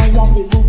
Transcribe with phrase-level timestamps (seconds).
[0.00, 0.59] I got you.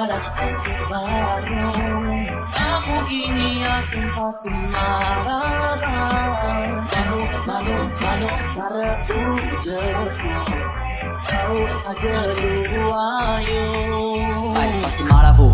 [0.00, 2.24] Aku ang sigaron
[2.56, 5.80] Ako iniyasin pa sinararan
[6.88, 10.16] Mano, mano, mano, para uyos
[11.20, 12.32] Sao agad
[14.80, 15.48] pasti marah pasimaravo,